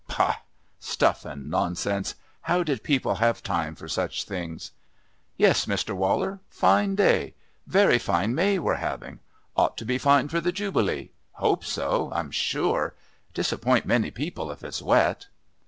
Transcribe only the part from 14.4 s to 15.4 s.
if it's wet...."